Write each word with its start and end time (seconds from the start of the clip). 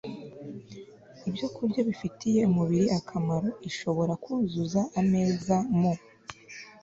ibyokurya 1.27 1.81
bifitiye 1.89 2.39
umubiri 2.51 2.87
akamaro 2.99 3.49
Ishobora 3.69 4.13
kuzuza 4.23 4.81
ameza 5.01 5.55
mu 5.79 5.93